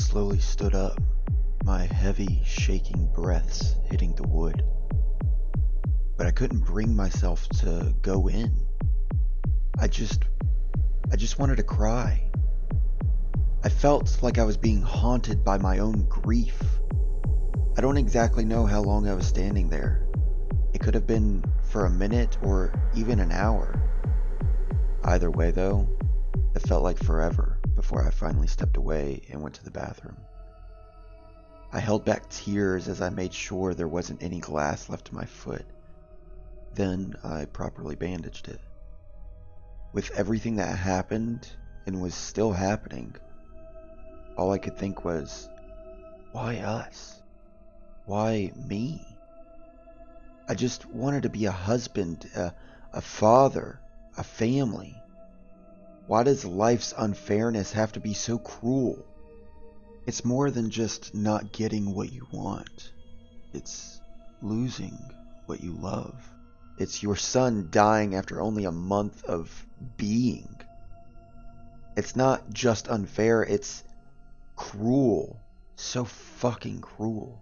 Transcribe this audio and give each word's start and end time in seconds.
slowly 0.00 0.38
stood 0.38 0.74
up, 0.74 0.98
my 1.64 1.84
heavy, 1.84 2.42
shaking 2.44 3.08
breaths 3.14 3.76
hitting 3.84 4.14
the 4.14 4.26
wood. 4.26 4.64
But 6.16 6.26
I 6.26 6.30
couldn't 6.30 6.64
bring 6.64 6.96
myself 6.96 7.48
to 7.60 7.94
go 8.02 8.28
in. 8.28 8.66
I 9.78 9.88
just. 9.88 10.24
I 11.12 11.16
just 11.16 11.38
wanted 11.38 11.56
to 11.56 11.64
cry. 11.64 12.30
I 13.62 13.68
felt 13.68 14.22
like 14.22 14.38
I 14.38 14.44
was 14.44 14.56
being 14.56 14.80
haunted 14.80 15.44
by 15.44 15.58
my 15.58 15.78
own 15.78 16.06
grief. 16.08 16.62
I 17.76 17.80
don't 17.80 17.96
exactly 17.96 18.44
know 18.44 18.64
how 18.64 18.80
long 18.80 19.08
I 19.08 19.14
was 19.14 19.26
standing 19.26 19.68
there. 19.68 20.06
It 20.72 20.80
could 20.80 20.94
have 20.94 21.06
been 21.06 21.44
for 21.64 21.84
a 21.84 21.90
minute 21.90 22.38
or 22.42 22.72
even 22.94 23.20
an 23.20 23.32
hour. 23.32 23.74
Either 25.04 25.30
way, 25.30 25.50
though, 25.50 25.88
it 26.54 26.62
felt 26.62 26.84
like 26.84 26.98
forever 26.98 27.59
before 27.90 28.06
I 28.06 28.10
finally 28.12 28.46
stepped 28.46 28.76
away 28.76 29.20
and 29.32 29.42
went 29.42 29.56
to 29.56 29.64
the 29.64 29.70
bathroom. 29.72 30.16
I 31.72 31.80
held 31.80 32.04
back 32.04 32.30
tears 32.30 32.86
as 32.86 33.00
I 33.00 33.08
made 33.08 33.34
sure 33.34 33.74
there 33.74 33.88
wasn't 33.88 34.22
any 34.22 34.38
glass 34.38 34.88
left 34.88 35.06
to 35.06 35.14
my 35.16 35.24
foot. 35.24 35.64
Then 36.72 37.16
I 37.24 37.46
properly 37.46 37.96
bandaged 37.96 38.46
it. 38.46 38.60
With 39.92 40.08
everything 40.12 40.54
that 40.54 40.78
happened 40.78 41.48
and 41.84 42.00
was 42.00 42.14
still 42.14 42.52
happening, 42.52 43.16
all 44.36 44.52
I 44.52 44.58
could 44.58 44.78
think 44.78 45.04
was, 45.04 45.48
why 46.30 46.58
us? 46.58 47.20
Why 48.04 48.52
me? 48.54 49.04
I 50.48 50.54
just 50.54 50.86
wanted 50.86 51.24
to 51.24 51.28
be 51.28 51.46
a 51.46 51.50
husband, 51.50 52.30
a, 52.36 52.54
a 52.92 53.00
father, 53.00 53.80
a 54.16 54.22
family. 54.22 54.94
Why 56.10 56.24
does 56.24 56.44
life's 56.44 56.92
unfairness 56.98 57.70
have 57.70 57.92
to 57.92 58.00
be 58.00 58.14
so 58.14 58.36
cruel? 58.36 59.06
It's 60.06 60.24
more 60.24 60.50
than 60.50 60.68
just 60.68 61.14
not 61.14 61.52
getting 61.52 61.94
what 61.94 62.12
you 62.12 62.26
want. 62.32 62.90
It's 63.52 64.00
losing 64.42 64.98
what 65.46 65.62
you 65.62 65.70
love. 65.70 66.16
It's 66.78 67.00
your 67.00 67.14
son 67.14 67.68
dying 67.70 68.16
after 68.16 68.40
only 68.40 68.64
a 68.64 68.72
month 68.72 69.22
of 69.22 69.64
being. 69.96 70.60
It's 71.96 72.16
not 72.16 72.52
just 72.52 72.88
unfair, 72.88 73.44
it's 73.44 73.84
cruel. 74.56 75.38
So 75.76 76.04
fucking 76.06 76.80
cruel. 76.80 77.40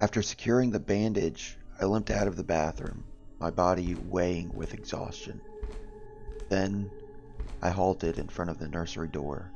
After 0.00 0.22
securing 0.22 0.70
the 0.70 0.80
bandage, 0.80 1.58
I 1.78 1.84
limped 1.84 2.10
out 2.10 2.26
of 2.26 2.36
the 2.36 2.42
bathroom, 2.42 3.04
my 3.38 3.50
body 3.50 3.96
weighing 3.96 4.54
with 4.54 4.72
exhaustion. 4.72 5.42
Then 6.50 6.90
I 7.62 7.70
halted 7.70 8.18
in 8.18 8.26
front 8.26 8.50
of 8.50 8.58
the 8.58 8.66
nursery 8.66 9.06
door, 9.06 9.52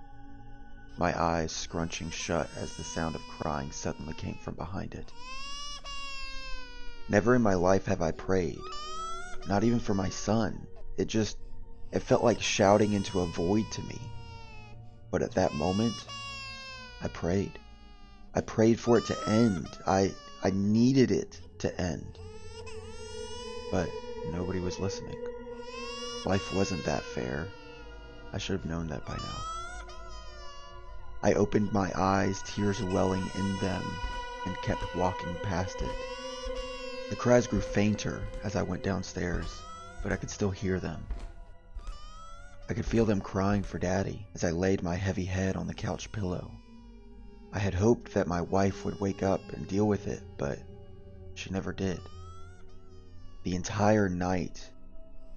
my 0.96 1.20
eyes 1.20 1.50
scrunching 1.50 2.10
shut 2.10 2.48
as 2.56 2.76
the 2.76 2.84
sound 2.84 3.16
of 3.16 3.20
crying 3.22 3.72
suddenly 3.72 4.14
came 4.14 4.36
from 4.36 4.54
behind 4.54 4.94
it. 4.94 5.12
Never 7.08 7.34
in 7.34 7.42
my 7.42 7.54
life 7.54 7.86
have 7.86 8.00
I 8.00 8.12
prayed, 8.12 8.60
not 9.48 9.64
even 9.64 9.80
for 9.80 9.92
my 9.92 10.08
son. 10.08 10.68
It 10.96 11.06
just, 11.06 11.36
it 11.90 11.98
felt 11.98 12.22
like 12.22 12.40
shouting 12.40 12.92
into 12.92 13.20
a 13.20 13.26
void 13.26 13.68
to 13.72 13.82
me. 13.82 14.00
But 15.10 15.22
at 15.22 15.32
that 15.32 15.52
moment, 15.54 15.96
I 17.02 17.08
prayed. 17.08 17.58
I 18.36 18.40
prayed 18.40 18.78
for 18.78 18.98
it 18.98 19.06
to 19.06 19.28
end. 19.28 19.66
I, 19.84 20.12
I 20.44 20.50
needed 20.50 21.10
it 21.10 21.40
to 21.58 21.80
end. 21.80 22.20
But 23.72 23.90
nobody 24.32 24.60
was 24.60 24.78
listening. 24.78 25.16
Life 26.24 26.54
wasn't 26.54 26.84
that 26.84 27.02
fair. 27.02 27.48
I 28.32 28.38
should 28.38 28.56
have 28.58 28.64
known 28.64 28.86
that 28.88 29.04
by 29.04 29.16
now. 29.16 29.44
I 31.22 31.34
opened 31.34 31.72
my 31.72 31.92
eyes, 31.94 32.42
tears 32.46 32.82
welling 32.82 33.30
in 33.34 33.56
them, 33.58 33.82
and 34.46 34.56
kept 34.62 34.96
walking 34.96 35.34
past 35.42 35.82
it. 35.82 35.94
The 37.10 37.16
cries 37.16 37.46
grew 37.46 37.60
fainter 37.60 38.22
as 38.42 38.56
I 38.56 38.62
went 38.62 38.82
downstairs, 38.82 39.62
but 40.02 40.12
I 40.12 40.16
could 40.16 40.30
still 40.30 40.50
hear 40.50 40.80
them. 40.80 41.04
I 42.70 42.72
could 42.72 42.86
feel 42.86 43.04
them 43.04 43.20
crying 43.20 43.62
for 43.62 43.78
Daddy 43.78 44.26
as 44.34 44.44
I 44.44 44.50
laid 44.50 44.82
my 44.82 44.94
heavy 44.94 45.26
head 45.26 45.56
on 45.56 45.66
the 45.66 45.74
couch 45.74 46.10
pillow. 46.10 46.50
I 47.52 47.58
had 47.58 47.74
hoped 47.74 48.14
that 48.14 48.26
my 48.26 48.40
wife 48.40 48.86
would 48.86 48.98
wake 48.98 49.22
up 49.22 49.52
and 49.52 49.68
deal 49.68 49.86
with 49.86 50.06
it, 50.06 50.22
but 50.38 50.58
she 51.34 51.50
never 51.50 51.74
did. 51.74 52.00
The 53.42 53.54
entire 53.54 54.08
night, 54.08 54.70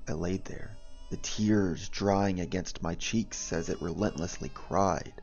I 0.08 0.14
laid 0.14 0.46
there, 0.46 0.77
the 1.10 1.18
tears 1.18 1.90
drying 1.90 2.40
against 2.40 2.84
my 2.84 2.96
cheeks 2.96 3.54
as 3.54 3.70
it 3.70 3.82
relentlessly 3.82 4.50
cried. 4.50 5.14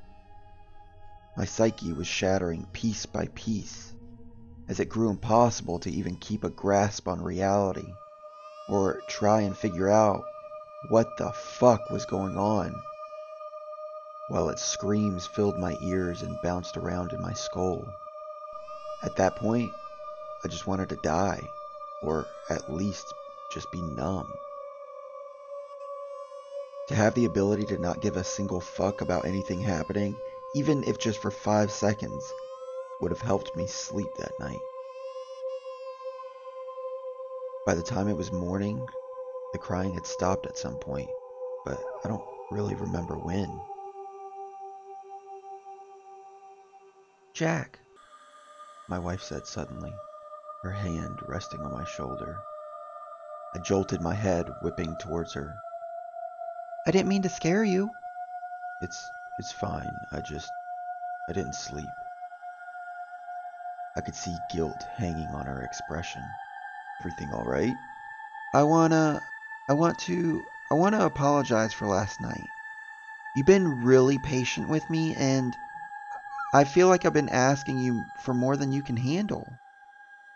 My 1.37 1.45
psyche 1.45 1.93
was 1.93 2.07
shattering 2.07 2.67
piece 2.73 3.07
by 3.07 3.27
piece 3.35 3.93
as 4.69 4.81
it 4.81 4.89
grew 4.89 5.11
impossible 5.11 5.79
to 5.81 5.91
even 5.91 6.17
keep 6.17 6.43
a 6.43 6.51
grasp 6.51 7.07
on 7.07 7.21
reality 7.21 7.93
or 8.69 9.03
try 9.09 9.43
and 9.43 9.57
figure 9.57 9.91
out 9.91 10.25
what 10.89 11.09
the 11.19 11.31
fuck 11.33 11.91
was 11.91 12.07
going 12.07 12.39
on. 12.39 12.75
While 14.29 14.49
its 14.49 14.63
screams 14.63 15.27
filled 15.27 15.59
my 15.59 15.77
ears 15.83 16.23
and 16.23 16.41
bounced 16.43 16.79
around 16.79 17.13
in 17.13 17.21
my 17.21 17.35
skull. 17.35 17.85
At 19.03 19.17
that 19.17 19.37
point, 19.37 19.71
I 20.45 20.49
just 20.49 20.67
wanted 20.67 20.89
to 20.91 20.97
die, 20.97 21.43
or 22.03 22.27
at 22.49 22.73
least 22.73 23.05
just 23.53 23.71
be 23.71 23.83
numb. 23.83 24.33
To 26.89 26.95
have 26.95 27.15
the 27.15 27.25
ability 27.25 27.65
to 27.67 27.79
not 27.79 28.03
give 28.03 28.17
a 28.17 28.25
single 28.25 28.61
fuck 28.61 29.01
about 29.01 29.25
anything 29.25 29.61
happening, 29.61 30.15
even 30.55 30.85
if 30.85 30.99
just 30.99 31.19
for 31.19 31.31
five 31.31 31.71
seconds, 31.71 32.31
would 33.01 33.11
have 33.11 33.23
helped 33.23 33.57
me 33.57 33.67
sleep 33.67 34.15
that 34.19 34.39
night. 34.39 34.61
By 37.65 37.75
the 37.75 37.83
time 37.83 38.09
it 38.09 38.17
was 38.17 38.31
morning, 38.31 38.87
the 39.55 39.59
crying 39.59 39.95
had 39.95 40.07
stopped 40.07 40.45
at 40.45 40.59
some 40.59 40.77
point, 40.77 41.09
but 41.65 41.83
I 42.05 42.09
don't 42.09 42.25
really 42.51 42.75
remember 42.75 43.15
when. 43.15 43.49
Jack, 47.33 47.79
my 48.91 48.99
wife 48.99 49.23
said 49.23 49.47
suddenly, 49.47 49.95
her 50.63 50.71
hand 50.71 51.19
resting 51.27 51.61
on 51.61 51.73
my 51.73 51.85
shoulder. 51.85 52.37
I 53.55 53.61
jolted 53.61 54.03
my 54.03 54.15
head, 54.15 54.51
whipping 54.61 54.95
towards 55.01 55.33
her. 55.33 55.55
I 56.87 56.91
didn't 56.91 57.09
mean 57.09 57.23
to 57.23 57.29
scare 57.31 57.65
you. 57.65 57.91
It's 58.83 59.11
it's 59.39 59.53
fine. 59.53 59.99
I 60.13 60.21
just 60.21 60.53
I 61.29 61.33
didn't 61.33 61.55
sleep. 61.55 61.89
I 63.97 64.03
could 64.03 64.15
see 64.15 64.37
guilt 64.51 64.87
hanging 64.97 65.31
on 65.31 65.47
her 65.47 65.63
expression. 65.63 66.23
Everything 67.01 67.33
all 67.33 67.45
right? 67.45 67.77
I 68.53 68.65
wanna 68.65 69.23
I 69.69 69.73
want 69.73 69.99
to 70.01 70.45
I 70.71 70.75
want 70.75 70.95
to 70.95 71.07
apologize 71.07 71.73
for 71.73 71.87
last 71.87 72.21
night. 72.21 72.51
You've 73.35 73.47
been 73.47 73.83
really 73.83 74.19
patient 74.19 74.69
with 74.69 74.91
me 74.91 75.15
and 75.15 75.57
I 76.53 76.65
feel 76.65 76.89
like 76.89 77.05
I've 77.05 77.13
been 77.13 77.31
asking 77.31 77.79
you 77.79 78.05
for 78.19 78.35
more 78.35 78.57
than 78.57 78.73
you 78.73 78.83
can 78.83 78.97
handle. 78.97 79.59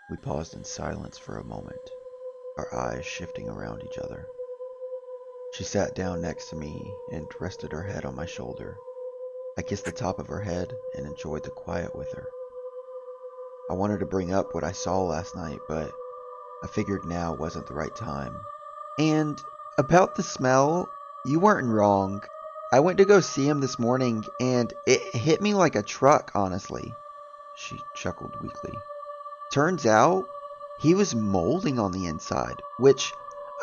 We 0.09 0.17
paused 0.17 0.55
in 0.55 0.63
silence 0.63 1.17
for 1.17 1.37
a 1.37 1.45
moment, 1.45 1.91
our 2.57 2.73
eyes 2.73 3.05
shifting 3.05 3.47
around 3.47 3.83
each 3.83 3.99
other. 3.99 4.27
She 5.53 5.63
sat 5.63 5.95
down 5.95 6.21
next 6.21 6.49
to 6.49 6.55
me 6.55 6.93
and 7.11 7.27
rested 7.39 7.71
her 7.71 7.83
head 7.83 8.05
on 8.05 8.15
my 8.15 8.25
shoulder. 8.25 8.77
I 9.57 9.61
kissed 9.61 9.85
the 9.85 9.91
top 9.91 10.19
of 10.19 10.27
her 10.27 10.41
head 10.41 10.73
and 10.95 11.05
enjoyed 11.05 11.43
the 11.43 11.49
quiet 11.49 11.95
with 11.95 12.11
her. 12.13 12.27
I 13.69 13.73
wanted 13.73 13.99
to 13.99 14.05
bring 14.05 14.33
up 14.33 14.53
what 14.53 14.63
I 14.63 14.71
saw 14.71 15.01
last 15.03 15.35
night, 15.35 15.59
but 15.67 15.91
I 16.63 16.67
figured 16.67 17.05
now 17.05 17.33
wasn't 17.33 17.67
the 17.67 17.73
right 17.73 17.95
time. 17.95 18.39
And 18.97 19.41
about 19.77 20.15
the 20.15 20.23
smell, 20.23 20.89
you 21.25 21.39
weren't 21.39 21.67
wrong. 21.67 22.23
I 22.71 22.79
went 22.79 22.97
to 22.99 23.05
go 23.05 23.19
see 23.19 23.47
him 23.47 23.59
this 23.59 23.79
morning 23.79 24.23
and 24.39 24.73
it 24.85 25.15
hit 25.15 25.41
me 25.41 25.53
like 25.53 25.75
a 25.75 25.83
truck, 25.83 26.31
honestly. 26.35 26.93
She 27.55 27.79
chuckled 27.95 28.41
weakly. 28.41 28.77
Turns 29.51 29.85
out 29.85 30.29
he 30.79 30.95
was 30.95 31.15
molding 31.15 31.79
on 31.79 31.91
the 31.91 32.05
inside, 32.05 32.61
which 32.77 33.11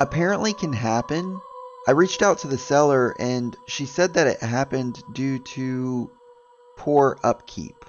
apparently 0.01 0.53
can 0.53 0.73
happen. 0.73 1.41
I 1.89 1.93
reached 1.93 2.21
out 2.21 2.39
to 2.39 2.49
the 2.49 2.59
seller 2.59 3.15
and 3.21 3.57
she 3.69 3.87
said 3.87 4.15
that 4.15 4.27
it 4.27 4.41
happened 4.41 5.01
due 5.13 5.39
to 5.39 6.11
poor 6.77 7.17
upkeep. 7.23 7.85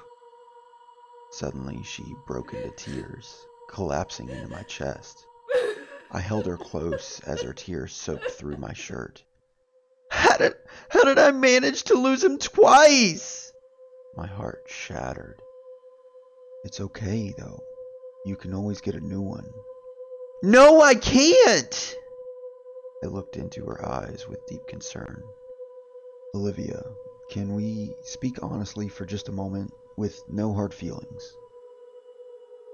Suddenly 1.32 1.82
she 1.84 2.04
broke 2.28 2.54
into 2.54 2.70
tears, 2.72 3.48
collapsing 3.70 4.30
into 4.30 4.50
my 4.50 4.62
chest. 4.64 5.26
I 6.12 6.20
held 6.20 6.46
her 6.46 6.58
close 6.58 7.20
as 7.22 7.42
her 7.42 7.54
tears 7.54 7.94
soaked 7.94 8.32
through 8.32 8.58
my 8.58 8.74
shirt. 8.74 9.24
How 10.12 10.38
did 10.38 10.54
how 10.90 11.04
did 11.04 11.18
I 11.18 11.32
manage 11.32 11.84
to 11.86 11.96
lose 11.96 12.24
him 12.24 12.38
twice? 12.38 13.52
My 14.16 14.28
heart 14.28 14.64
shattered. 14.68 15.42
It's 16.64 16.80
okay 16.80 17.34
though. 17.38 17.64
You 18.26 18.36
can 18.36 18.54
always 18.54 18.80
get 18.80 18.96
a 18.96 19.00
new 19.00 19.22
one. 19.22 19.50
No, 20.44 20.82
I 20.82 20.94
can't. 20.94 21.96
I 23.04 23.08
looked 23.08 23.38
into 23.38 23.66
her 23.66 23.88
eyes 23.88 24.26
with 24.28 24.46
deep 24.48 24.66
concern. 24.68 25.22
Olivia, 26.34 26.84
can 27.30 27.54
we 27.54 27.94
speak 28.04 28.40
honestly 28.42 28.90
for 28.90 29.06
just 29.06 29.30
a 29.30 29.34
moment 29.34 29.72
with 29.98 30.20
no 30.30 30.54
hard 30.54 30.74
feelings? 30.74 31.34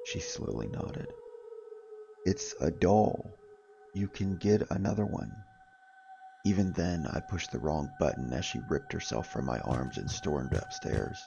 She 0.05 0.19
slowly 0.19 0.67
nodded. 0.67 1.07
It's 2.25 2.55
a 2.61 2.71
doll. 2.71 3.31
You 3.93 4.07
can 4.07 4.37
get 4.37 4.69
another 4.71 5.05
one. 5.05 5.31
Even 6.45 6.71
then, 6.73 7.05
I 7.11 7.19
pushed 7.19 7.51
the 7.51 7.59
wrong 7.59 7.89
button 7.99 8.31
as 8.33 8.45
she 8.45 8.59
ripped 8.69 8.93
herself 8.93 9.27
from 9.27 9.45
my 9.45 9.59
arms 9.59 9.97
and 9.97 10.09
stormed 10.09 10.53
upstairs. 10.53 11.17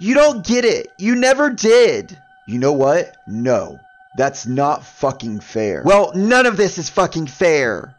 You 0.00 0.14
don't 0.14 0.44
get 0.44 0.64
it! 0.64 0.88
You 0.98 1.14
never 1.14 1.50
did! 1.50 2.18
You 2.46 2.58
know 2.58 2.72
what? 2.72 3.16
No. 3.26 3.78
That's 4.16 4.46
not 4.46 4.84
fucking 4.84 5.40
fair. 5.40 5.82
Well, 5.84 6.12
none 6.14 6.46
of 6.46 6.56
this 6.56 6.78
is 6.78 6.88
fucking 6.88 7.28
fair! 7.28 7.94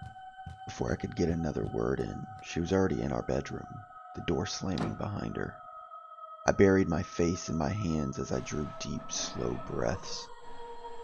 Before 0.71 0.93
I 0.93 0.95
could 0.95 1.17
get 1.17 1.27
another 1.27 1.65
word 1.73 1.99
in, 1.99 2.25
she 2.43 2.61
was 2.61 2.71
already 2.71 3.01
in 3.01 3.11
our 3.11 3.23
bedroom, 3.23 3.67
the 4.15 4.21
door 4.21 4.45
slamming 4.45 4.95
behind 4.95 5.35
her. 5.35 5.53
I 6.47 6.53
buried 6.53 6.87
my 6.87 7.03
face 7.03 7.49
in 7.49 7.57
my 7.57 7.67
hands 7.67 8.17
as 8.17 8.31
I 8.31 8.39
drew 8.39 8.71
deep, 8.79 9.11
slow 9.11 9.59
breaths. 9.67 10.29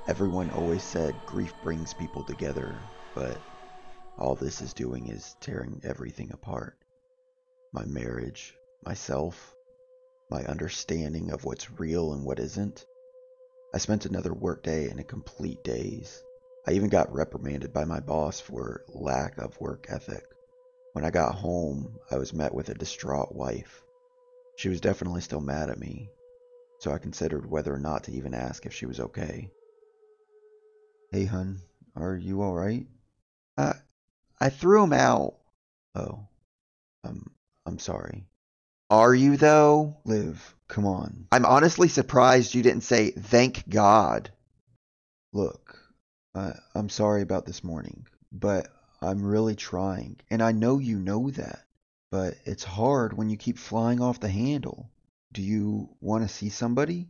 Everyone 0.07 0.49
always 0.51 0.85
said 0.85 1.25
grief 1.25 1.53
brings 1.61 1.93
people 1.93 2.23
together, 2.23 2.87
but 3.13 3.43
all 4.17 4.35
this 4.35 4.61
is 4.61 4.73
doing 4.73 5.09
is 5.09 5.35
tearing 5.41 5.81
everything 5.83 6.31
apart. 6.31 6.77
My 7.73 7.83
marriage, 7.83 8.55
myself, 8.85 9.53
my 10.31 10.45
understanding 10.45 11.29
of 11.29 11.43
what's 11.43 11.77
real 11.77 12.13
and 12.13 12.23
what 12.23 12.39
isn't. 12.39 12.85
I 13.73 13.79
spent 13.79 14.05
another 14.05 14.33
workday 14.33 14.89
in 14.89 14.97
a 14.97 15.03
complete 15.03 15.61
daze. 15.65 16.23
I 16.67 16.73
even 16.73 16.89
got 16.89 17.13
reprimanded 17.13 17.71
by 17.71 17.85
my 17.85 18.01
boss 18.01 18.41
for 18.41 18.83
lack 18.89 19.37
of 19.37 19.59
work 19.61 19.85
ethic. 19.87 20.25
When 20.91 21.05
I 21.05 21.11
got 21.11 21.35
home, 21.35 21.97
I 22.11 22.17
was 22.17 22.33
met 22.33 22.53
with 22.53 22.67
a 22.67 22.73
distraught 22.73 23.33
wife. 23.33 23.83
She 24.57 24.67
was 24.67 24.81
definitely 24.81 25.21
still 25.21 25.39
mad 25.39 25.69
at 25.69 25.79
me, 25.79 26.09
so 26.79 26.91
I 26.91 26.97
considered 26.97 27.49
whether 27.49 27.73
or 27.73 27.79
not 27.79 28.03
to 28.05 28.11
even 28.11 28.33
ask 28.33 28.65
if 28.65 28.73
she 28.73 28.85
was 28.85 28.99
okay. 28.99 29.49
Hey, 31.11 31.23
hun, 31.23 31.61
are 31.95 32.17
you 32.17 32.41
alright? 32.41 32.87
Uh, 33.57 33.73
I 34.41 34.49
threw 34.49 34.83
him 34.83 34.93
out. 34.93 35.35
Oh, 35.95 36.27
um, 37.05 37.31
I'm 37.65 37.79
sorry. 37.79 38.25
Are 38.89 39.15
you, 39.15 39.37
though? 39.37 39.97
Liv, 40.03 40.55
come 40.67 40.85
on. 40.85 41.27
I'm 41.31 41.45
honestly 41.45 41.87
surprised 41.87 42.53
you 42.53 42.63
didn't 42.63 42.81
say, 42.81 43.11
thank 43.11 43.69
God. 43.69 44.31
Look, 45.33 45.66
I, 46.37 46.53
I'm 46.75 46.89
sorry 46.89 47.21
about 47.21 47.45
this 47.45 47.63
morning, 47.63 48.05
but 48.31 48.67
I'm 49.01 49.23
really 49.23 49.55
trying, 49.55 50.17
and 50.29 50.41
I 50.41 50.51
know 50.51 50.79
you 50.79 50.97
know 50.97 51.29
that 51.31 51.63
but 52.09 52.35
it's 52.45 52.63
hard 52.63 53.13
when 53.17 53.29
you 53.29 53.37
keep 53.37 53.57
flying 53.57 54.01
off 54.01 54.19
the 54.19 54.29
handle. 54.29 54.89
Do 55.33 55.41
you 55.41 55.89
want 56.01 56.27
to 56.27 56.33
see 56.33 56.49
somebody? 56.49 57.07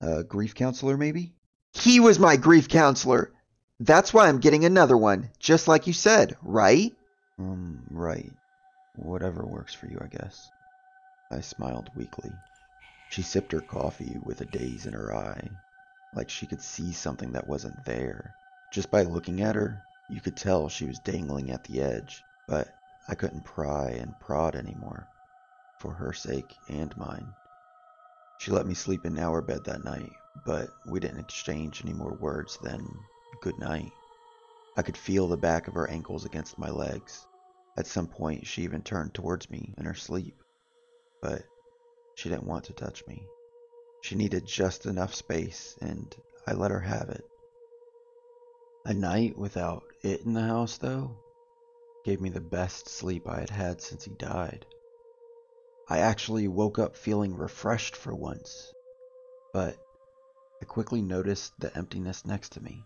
A 0.00 0.24
grief 0.24 0.54
counselor, 0.54 0.96
maybe? 0.96 1.32
He 1.74 2.00
was 2.00 2.18
my 2.18 2.36
grief 2.36 2.68
counselor. 2.68 3.32
That's 3.80 4.12
why 4.12 4.28
I'm 4.28 4.40
getting 4.40 4.64
another 4.64 4.96
one, 4.96 5.30
just 5.38 5.68
like 5.68 5.86
you 5.86 5.92
said, 5.92 6.36
right? 6.42 6.92
Um, 7.38 7.82
right. 7.90 8.32
Whatever 8.96 9.44
works 9.44 9.74
for 9.74 9.86
you, 9.86 9.98
I 10.00 10.06
guess. 10.06 10.50
I 11.30 11.40
smiled 11.40 11.90
weakly. 11.94 12.32
She 13.10 13.22
sipped 13.22 13.52
her 13.52 13.60
coffee 13.60 14.18
with 14.24 14.40
a 14.40 14.46
daze 14.46 14.86
in 14.86 14.92
her 14.92 15.14
eye, 15.14 15.48
like 16.14 16.30
she 16.30 16.46
could 16.46 16.62
see 16.62 16.92
something 16.92 17.32
that 17.32 17.46
wasn't 17.46 17.84
there. 17.84 18.34
Just 18.70 18.90
by 18.90 19.02
looking 19.02 19.40
at 19.40 19.54
her, 19.54 19.82
you 20.08 20.20
could 20.20 20.36
tell 20.36 20.68
she 20.68 20.86
was 20.86 20.98
dangling 20.98 21.50
at 21.50 21.64
the 21.64 21.80
edge, 21.80 22.24
but 22.46 22.68
I 23.08 23.14
couldn't 23.14 23.44
pry 23.44 23.90
and 23.90 24.18
prod 24.20 24.54
anymore, 24.54 25.06
for 25.78 25.92
her 25.92 26.12
sake 26.12 26.54
and 26.68 26.94
mine. 26.96 27.32
She 28.38 28.50
let 28.50 28.66
me 28.66 28.74
sleep 28.74 29.06
in 29.06 29.18
our 29.18 29.40
bed 29.40 29.64
that 29.64 29.84
night, 29.84 30.12
but 30.44 30.70
we 30.86 31.00
didn't 31.00 31.20
exchange 31.20 31.82
any 31.82 31.94
more 31.94 32.12
words 32.12 32.58
than 32.58 32.86
good 33.40 33.58
night. 33.58 33.92
I 34.76 34.82
could 34.82 34.96
feel 34.96 35.28
the 35.28 35.36
back 35.36 35.66
of 35.66 35.74
her 35.74 35.88
ankles 35.88 36.24
against 36.24 36.58
my 36.58 36.70
legs. 36.70 37.26
At 37.76 37.86
some 37.86 38.06
point, 38.06 38.46
she 38.46 38.62
even 38.62 38.82
turned 38.82 39.14
towards 39.14 39.50
me 39.50 39.74
in 39.78 39.86
her 39.86 39.94
sleep, 39.94 40.34
but 41.20 41.42
she 42.16 42.28
didn't 42.28 42.46
want 42.46 42.64
to 42.64 42.72
touch 42.74 43.06
me. 43.06 43.26
She 44.02 44.14
needed 44.14 44.46
just 44.46 44.86
enough 44.86 45.14
space, 45.14 45.76
and 45.80 46.14
I 46.46 46.52
let 46.52 46.70
her 46.70 46.80
have 46.80 47.08
it. 47.08 47.27
A 48.88 48.94
night 48.94 49.36
without 49.36 49.82
it 50.02 50.22
in 50.22 50.32
the 50.32 50.40
house, 50.46 50.78
though, 50.78 51.14
gave 52.06 52.22
me 52.22 52.30
the 52.30 52.40
best 52.40 52.88
sleep 52.88 53.28
I 53.28 53.40
had 53.40 53.50
had 53.50 53.82
since 53.82 54.04
he 54.04 54.12
died. 54.14 54.64
I 55.90 55.98
actually 55.98 56.48
woke 56.48 56.78
up 56.78 56.96
feeling 56.96 57.36
refreshed 57.36 57.94
for 57.94 58.14
once, 58.14 58.72
but 59.52 59.76
I 60.62 60.64
quickly 60.64 61.02
noticed 61.02 61.52
the 61.60 61.76
emptiness 61.76 62.24
next 62.24 62.52
to 62.52 62.62
me. 62.62 62.82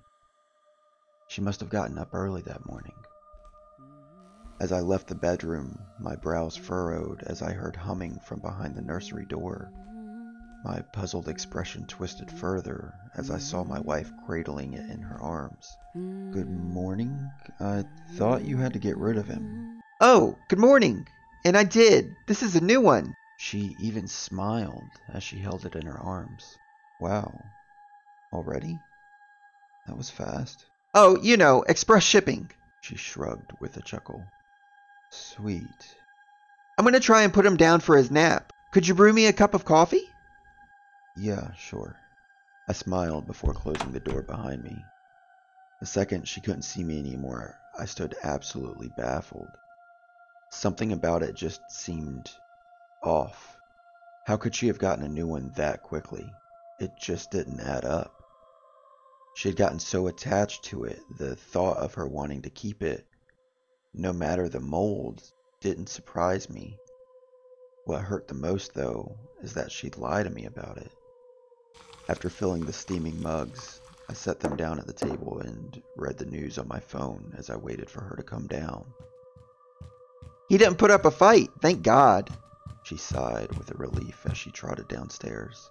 She 1.29 1.41
must 1.41 1.61
have 1.61 1.71
gotten 1.71 1.97
up 1.99 2.13
early 2.13 2.43
that 2.43 2.67
morning. 2.67 2.97
As 4.59 4.73
I 4.73 4.81
left 4.81 5.07
the 5.07 5.15
bedroom, 5.15 5.79
my 6.01 6.17
brows 6.17 6.57
furrowed 6.57 7.23
as 7.29 7.43
I 7.43 7.53
heard 7.53 7.77
humming 7.77 8.19
from 8.25 8.41
behind 8.41 8.75
the 8.75 8.83
nursery 8.83 9.25
door. 9.27 9.71
My 10.65 10.81
puzzled 10.93 11.29
expression 11.29 11.87
twisted 11.87 12.31
further 12.31 12.95
as 13.17 13.33
I 13.33 13.39
saw 13.39 13.65
my 13.65 13.81
wife 13.81 14.13
cradling 14.25 14.75
it 14.75 14.89
in 14.91 15.03
her 15.03 15.21
arms. 15.21 15.77
Good 15.95 16.49
morning. 16.49 17.29
I 17.59 17.85
thought 18.13 18.45
you 18.45 18.59
had 18.59 18.73
to 18.75 18.79
get 18.79 18.97
rid 18.97 19.17
of 19.17 19.27
him. 19.27 19.81
Oh, 20.01 20.39
good 20.49 20.61
morning. 20.61 21.09
And 21.45 21.57
I 21.57 21.65
did. 21.65 22.15
This 22.29 22.45
is 22.45 22.55
a 22.55 22.61
new 22.61 22.81
one. 22.81 23.15
She 23.39 23.77
even 23.81 24.07
smiled 24.07 24.89
as 25.13 25.25
she 25.25 25.39
held 25.39 25.67
it 25.67 25.75
in 25.75 25.85
her 25.87 25.99
arms. 25.99 26.57
Wow. 27.01 27.33
Already? 28.33 28.79
That 29.89 29.97
was 29.97 30.11
fast. 30.11 30.65
Oh, 30.95 31.19
you 31.21 31.37
know, 31.37 31.65
express 31.69 32.05
shipping. 32.05 32.53
She 32.83 32.95
shrugged 32.95 33.51
with 33.59 33.77
a 33.77 33.83
chuckle. 33.83 34.25
Sweet. 35.11 35.97
I'm 36.79 36.85
going 36.85 36.95
to 36.95 37.01
try 37.01 37.23
and 37.23 37.35
put 37.35 37.47
him 37.47 37.57
down 37.57 37.81
for 37.81 37.97
his 37.97 38.13
nap. 38.13 38.53
Could 38.71 38.87
you 38.87 38.95
brew 38.95 39.13
me 39.13 39.27
a 39.27 39.33
cup 39.33 39.55
of 39.55 39.65
coffee? 39.65 40.09
Yeah, 41.15 41.53
sure. 41.55 41.97
I 42.69 42.73
smiled 42.73 43.27
before 43.27 43.53
closing 43.53 43.93
the 43.93 44.01
door 44.01 44.23
behind 44.23 44.65
me. 44.65 44.87
The 45.81 45.87
second 45.87 46.27
she 46.27 46.41
couldn't 46.41 46.63
see 46.63 46.83
me 46.83 46.99
anymore, 46.99 47.59
I 47.79 47.85
stood 47.85 48.17
absolutely 48.23 48.89
baffled. 48.89 49.51
Something 50.51 50.93
about 50.93 51.23
it 51.23 51.35
just 51.35 51.61
seemed 51.71 52.31
off. 53.03 53.59
How 54.25 54.37
could 54.37 54.55
she 54.55 54.69
have 54.69 54.79
gotten 54.79 55.05
a 55.05 55.09
new 55.09 55.27
one 55.27 55.51
that 55.57 55.83
quickly? 55.83 56.33
It 56.81 56.97
just 56.97 57.31
didn't 57.31 57.61
add 57.61 57.85
up. 57.85 58.23
She 59.37 59.49
had 59.49 59.57
gotten 59.57 59.81
so 59.81 60.07
attached 60.07 60.65
to 60.67 60.85
it, 60.85 61.01
the 61.19 61.37
thought 61.37 61.77
of 61.79 61.95
her 61.95 62.07
wanting 62.07 62.43
to 62.43 62.51
keep 62.51 62.83
it, 62.83 63.07
no 63.93 64.13
matter 64.13 64.49
the 64.49 64.61
mold, 64.61 65.23
didn't 65.61 65.89
surprise 65.89 66.49
me. 66.49 66.79
What 67.85 68.03
hurt 68.03 68.29
the 68.29 68.35
most, 68.35 68.73
though, 68.73 69.17
is 69.43 69.55
that 69.55 69.73
she'd 69.73 69.99
lie 69.99 70.23
to 70.23 70.31
me 70.31 70.47
about 70.47 70.79
it. 70.79 70.91
After 72.09 72.29
filling 72.29 72.65
the 72.65 72.73
steaming 72.73 73.23
mugs, 73.23 73.81
I 74.09 74.15
set 74.15 74.41
them 74.41 74.57
down 74.57 74.79
at 74.79 74.87
the 74.87 74.93
table 74.93 75.39
and 75.39 75.81
read 75.97 76.19
the 76.19 76.27
news 76.27 76.59
on 76.59 76.69
my 76.69 76.81
phone 76.81 77.35
as 77.39 77.49
I 77.49 77.57
waited 77.57 77.89
for 77.89 78.03
her 78.03 78.17
to 78.17 78.23
come 78.23 78.47
down. 78.47 78.93
He 80.49 80.59
didn't 80.59 80.79
put 80.79 80.91
up 80.91 81.05
a 81.05 81.11
fight, 81.11 81.51
thank 81.61 81.83
God, 81.83 82.29
she 82.83 82.97
sighed 82.97 83.57
with 83.57 83.71
a 83.71 83.79
relief 83.79 84.27
as 84.27 84.37
she 84.37 84.51
trotted 84.51 84.89
downstairs. 84.89 85.71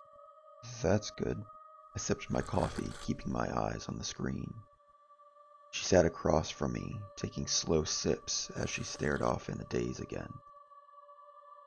That's 0.81 1.11
good. 1.11 1.43
I 1.95 1.99
sipped 1.99 2.31
my 2.31 2.41
coffee, 2.41 2.93
keeping 3.01 3.31
my 3.31 3.47
eyes 3.55 3.85
on 3.89 3.97
the 3.97 4.03
screen. 4.03 4.53
She 5.71 5.83
sat 5.83 6.05
across 6.05 6.49
from 6.49 6.73
me, 6.73 6.99
taking 7.17 7.47
slow 7.47 7.83
sips 7.83 8.49
as 8.55 8.69
she 8.69 8.83
stared 8.83 9.21
off 9.21 9.49
in 9.49 9.59
a 9.59 9.65
daze 9.65 9.99
again. 9.99 10.33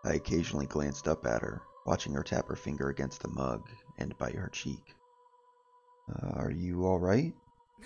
I 0.05 0.15
occasionally 0.15 0.67
glanced 0.67 1.07
up 1.07 1.27
at 1.27 1.43
her, 1.43 1.63
watching 1.85 2.15
her 2.15 2.23
tap 2.23 2.49
her 2.49 2.57
finger 2.57 2.89
against 2.89 3.21
the 3.21 3.29
mug 3.29 3.69
and 3.99 4.17
bite 4.19 4.35
her 4.35 4.49
cheek. 4.49 4.95
Uh, 6.09 6.31
are 6.35 6.51
you 6.51 6.87
all 6.87 6.99
right? 6.99 7.35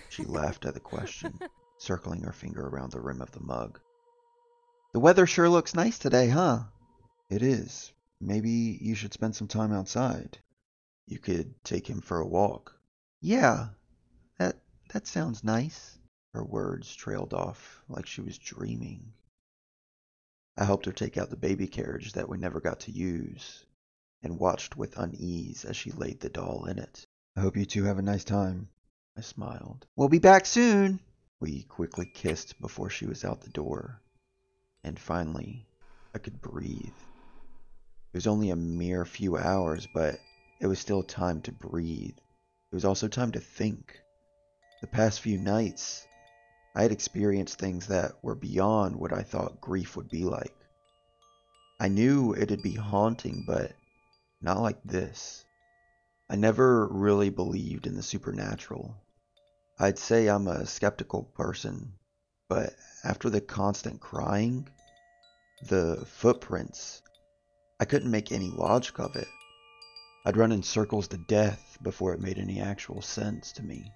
She 0.09 0.23
laughed 0.25 0.65
at 0.65 0.73
the 0.73 0.79
question, 0.79 1.39
circling 1.77 2.21
her 2.21 2.31
finger 2.31 2.65
around 2.65 2.91
the 2.91 3.01
rim 3.01 3.21
of 3.21 3.31
the 3.31 3.41
mug. 3.41 3.79
The 4.93 4.99
weather 4.99 5.27
sure 5.27 5.49
looks 5.49 5.75
nice 5.75 5.99
today, 5.99 6.29
huh? 6.29 6.63
It 7.29 7.43
is. 7.43 7.93
Maybe 8.19 8.77
you 8.81 8.95
should 8.95 9.13
spend 9.13 9.35
some 9.35 9.47
time 9.47 9.71
outside. 9.71 10.39
You 11.05 11.19
could 11.19 11.53
take 11.63 11.87
him 11.89 12.01
for 12.01 12.19
a 12.19 12.27
walk. 12.27 12.75
Yeah, 13.21 13.69
that 14.37 14.57
that 14.93 15.07
sounds 15.07 15.43
nice. 15.43 15.97
Her 16.33 16.43
words 16.43 16.93
trailed 16.95 17.33
off 17.33 17.83
like 17.87 18.05
she 18.05 18.21
was 18.21 18.37
dreaming. 18.37 19.13
I 20.57 20.65
helped 20.65 20.85
her 20.85 20.91
take 20.91 21.17
out 21.17 21.29
the 21.29 21.37
baby 21.37 21.67
carriage 21.67 22.13
that 22.13 22.27
we 22.27 22.37
never 22.37 22.59
got 22.59 22.81
to 22.81 22.91
use 22.91 23.65
and 24.21 24.39
watched 24.39 24.75
with 24.75 24.97
unease 24.97 25.65
as 25.65 25.75
she 25.75 25.91
laid 25.91 26.19
the 26.19 26.29
doll 26.29 26.65
in 26.65 26.77
it. 26.77 27.05
I 27.35 27.41
hope 27.41 27.55
you 27.55 27.65
two 27.65 27.83
have 27.85 27.97
a 27.99 28.01
nice 28.01 28.23
time. 28.23 28.69
I 29.17 29.21
smiled. 29.21 29.85
We'll 29.95 30.09
be 30.09 30.19
back 30.19 30.45
soon. 30.45 30.99
We 31.39 31.63
quickly 31.63 32.05
kissed 32.05 32.59
before 32.59 32.89
she 32.89 33.05
was 33.05 33.23
out 33.23 33.41
the 33.41 33.49
door. 33.49 34.01
And 34.83 34.99
finally, 34.99 35.67
I 36.13 36.17
could 36.17 36.41
breathe. 36.41 36.85
It 38.11 38.17
was 38.17 38.27
only 38.27 38.49
a 38.49 38.55
mere 38.55 39.05
few 39.05 39.37
hours, 39.37 39.87
but 39.93 40.19
it 40.59 40.67
was 40.67 40.79
still 40.79 41.03
time 41.03 41.41
to 41.43 41.51
breathe. 41.51 42.17
It 42.17 42.75
was 42.75 42.85
also 42.85 43.07
time 43.07 43.31
to 43.31 43.39
think. 43.39 43.99
The 44.81 44.87
past 44.87 45.21
few 45.21 45.37
nights, 45.37 46.07
I 46.75 46.83
had 46.83 46.91
experienced 46.91 47.57
things 47.57 47.87
that 47.87 48.23
were 48.23 48.35
beyond 48.35 48.95
what 48.95 49.13
I 49.13 49.23
thought 49.23 49.61
grief 49.61 49.95
would 49.95 50.09
be 50.09 50.23
like. 50.23 50.55
I 51.79 51.87
knew 51.87 52.35
it'd 52.35 52.61
be 52.61 52.75
haunting, 52.75 53.43
but 53.47 53.73
not 54.41 54.61
like 54.61 54.81
this. 54.83 55.45
I 56.29 56.35
never 56.35 56.87
really 56.87 57.29
believed 57.29 57.87
in 57.87 57.95
the 57.95 58.03
supernatural. 58.03 58.95
I'd 59.79 59.97
say 59.97 60.27
I'm 60.27 60.47
a 60.47 60.65
skeptical 60.65 61.23
person, 61.23 61.93
but 62.47 62.75
after 63.03 63.29
the 63.29 63.41
constant 63.41 64.01
crying, 64.01 64.67
the 65.67 66.05
footprints, 66.05 67.01
I 67.79 67.85
couldn't 67.85 68.11
make 68.11 68.31
any 68.31 68.49
logic 68.49 68.99
of 68.99 69.15
it. 69.15 69.27
I'd 70.25 70.37
run 70.37 70.51
in 70.51 70.63
circles 70.63 71.07
to 71.09 71.17
death 71.17 71.77
before 71.81 72.13
it 72.13 72.19
made 72.19 72.37
any 72.37 72.59
actual 72.59 73.01
sense 73.01 73.53
to 73.53 73.63
me. 73.63 73.93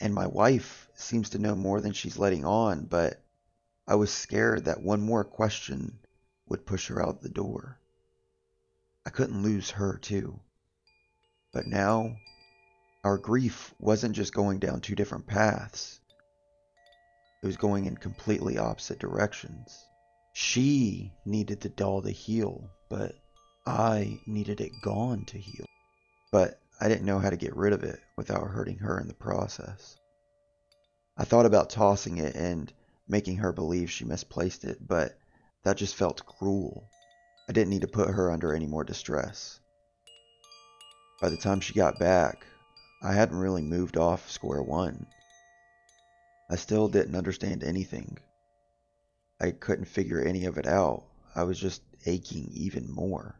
And 0.00 0.14
my 0.14 0.28
wife 0.28 0.88
seems 0.94 1.30
to 1.30 1.38
know 1.38 1.56
more 1.56 1.80
than 1.80 1.92
she's 1.92 2.18
letting 2.18 2.44
on, 2.44 2.86
but 2.86 3.20
I 3.86 3.96
was 3.96 4.12
scared 4.12 4.66
that 4.66 4.82
one 4.82 5.00
more 5.00 5.24
question 5.24 5.98
would 6.46 6.64
push 6.66 6.86
her 6.86 7.04
out 7.04 7.20
the 7.20 7.28
door. 7.28 7.79
I 9.06 9.10
couldn't 9.10 9.42
lose 9.42 9.70
her, 9.70 9.98
too. 9.98 10.40
But 11.52 11.66
now, 11.66 12.16
our 13.02 13.18
grief 13.18 13.74
wasn't 13.78 14.14
just 14.14 14.34
going 14.34 14.58
down 14.58 14.80
two 14.80 14.94
different 14.94 15.26
paths, 15.26 16.00
it 17.42 17.46
was 17.46 17.56
going 17.56 17.86
in 17.86 17.96
completely 17.96 18.58
opposite 18.58 18.98
directions. 18.98 19.86
She 20.34 21.14
needed 21.24 21.60
the 21.60 21.70
doll 21.70 22.02
to 22.02 22.10
heal, 22.10 22.70
but 22.90 23.14
I 23.66 24.20
needed 24.26 24.60
it 24.60 24.72
gone 24.82 25.24
to 25.26 25.38
heal. 25.38 25.64
But 26.30 26.60
I 26.80 26.88
didn't 26.88 27.06
know 27.06 27.18
how 27.18 27.30
to 27.30 27.38
get 27.38 27.56
rid 27.56 27.72
of 27.72 27.82
it 27.82 27.98
without 28.16 28.46
hurting 28.48 28.78
her 28.78 29.00
in 29.00 29.08
the 29.08 29.14
process. 29.14 29.96
I 31.16 31.24
thought 31.24 31.46
about 31.46 31.70
tossing 31.70 32.18
it 32.18 32.34
and 32.36 32.70
making 33.08 33.38
her 33.38 33.52
believe 33.52 33.90
she 33.90 34.04
misplaced 34.04 34.64
it, 34.64 34.86
but 34.86 35.18
that 35.64 35.78
just 35.78 35.96
felt 35.96 36.26
cruel. 36.26 36.88
I 37.50 37.52
didn't 37.52 37.70
need 37.70 37.80
to 37.80 37.88
put 37.88 38.10
her 38.10 38.30
under 38.30 38.54
any 38.54 38.68
more 38.68 38.84
distress. 38.84 39.58
By 41.20 41.30
the 41.30 41.36
time 41.36 41.58
she 41.58 41.74
got 41.74 41.98
back, 41.98 42.46
I 43.02 43.12
hadn't 43.12 43.40
really 43.40 43.60
moved 43.60 43.96
off 43.96 44.30
square 44.30 44.62
one. 44.62 45.04
I 46.48 46.54
still 46.54 46.86
didn't 46.86 47.16
understand 47.16 47.64
anything. 47.64 48.18
I 49.40 49.50
couldn't 49.50 49.86
figure 49.86 50.22
any 50.22 50.44
of 50.44 50.58
it 50.58 50.66
out. 50.68 51.02
I 51.34 51.42
was 51.42 51.58
just 51.58 51.82
aching 52.06 52.52
even 52.52 52.88
more. 52.88 53.34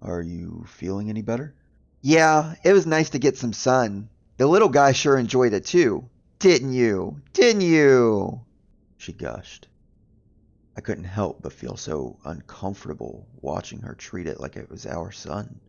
Are 0.00 0.22
you 0.22 0.64
feeling 0.68 1.10
any 1.10 1.22
better? 1.22 1.56
Yeah, 2.02 2.54
it 2.62 2.72
was 2.72 2.86
nice 2.86 3.10
to 3.10 3.18
get 3.18 3.36
some 3.36 3.52
sun. 3.52 4.10
The 4.36 4.46
little 4.46 4.68
guy 4.68 4.92
sure 4.92 5.18
enjoyed 5.18 5.54
it 5.54 5.66
too. 5.66 6.08
Didn't 6.38 6.72
you? 6.72 7.20
Didn't 7.32 7.62
you? 7.62 8.42
She 8.96 9.12
gushed. 9.12 9.66
I 10.74 10.80
couldn't 10.80 11.04
help 11.04 11.42
but 11.42 11.52
feel 11.52 11.76
so 11.76 12.18
uncomfortable 12.24 13.26
watching 13.40 13.80
her 13.82 13.94
treat 13.94 14.26
it 14.26 14.40
like 14.40 14.56
it 14.56 14.70
was 14.70 14.86
our 14.86 15.12
son. 15.12 15.60